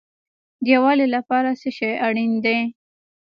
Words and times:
د 0.63 0.65
یووالي 0.73 1.07
لپاره 1.15 1.49
څه 1.61 1.69
شی 1.77 1.91
اړین 2.07 2.31
دی؟ 2.45 2.59